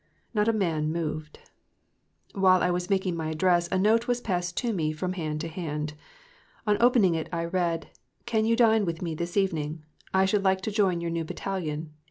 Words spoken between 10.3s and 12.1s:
like to join your new Battalion.